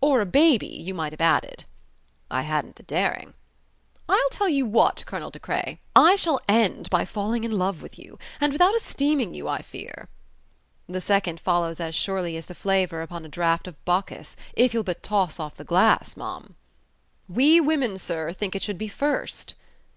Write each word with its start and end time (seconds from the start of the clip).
Or 0.00 0.20
a 0.20 0.26
baby, 0.26 0.66
you 0.66 0.94
might 0.94 1.12
have 1.12 1.20
added." 1.20 1.62
"I 2.28 2.42
hadn't 2.42 2.74
the 2.74 2.82
daring." 2.82 3.34
"I'll 4.08 4.28
tell 4.32 4.48
you 4.48 4.66
what, 4.66 5.04
Colonel 5.06 5.30
De 5.30 5.38
Craye, 5.38 5.78
I 5.94 6.16
shall 6.16 6.40
end 6.48 6.90
by 6.90 7.04
falling 7.04 7.44
in 7.44 7.52
love 7.56 7.82
with 7.82 7.96
you; 7.96 8.18
and 8.40 8.52
without 8.52 8.74
esteeming 8.74 9.32
you, 9.32 9.46
I 9.46 9.62
fear." 9.62 10.08
"The 10.88 11.00
second 11.00 11.38
follows 11.38 11.78
as 11.78 11.94
surely 11.94 12.36
as 12.36 12.46
the 12.46 12.52
flavour 12.56 13.00
upon 13.00 13.24
a 13.24 13.28
draught 13.28 13.68
of 13.68 13.84
Bacchus, 13.84 14.34
if 14.54 14.74
you'll 14.74 14.82
but 14.82 15.04
toss 15.04 15.38
off 15.38 15.54
the 15.54 15.62
glass, 15.62 16.16
ma'am." 16.16 16.56
"We 17.28 17.60
women, 17.60 17.96
sir, 17.96 18.32
think 18.32 18.56
it 18.56 18.64
should 18.64 18.78
be 18.78 18.88
first." 18.88 19.54